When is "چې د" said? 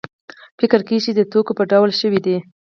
1.05-1.19